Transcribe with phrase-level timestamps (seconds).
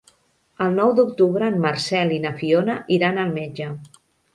[0.67, 3.75] El nou d'octubre en Marcel i na Fiona iran al metge.